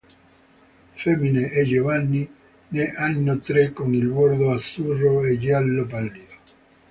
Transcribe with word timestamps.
Femmine 0.95 1.51
e 1.51 1.63
giovani 1.63 2.27
ne 2.69 2.89
hanno 2.91 3.37
tre, 3.37 3.71
con 3.71 3.93
il 3.93 4.07
bordo 4.07 4.49
azzurro 4.49 5.17
o 5.19 5.37
giallo 5.37 5.85
pallido. 5.85 6.35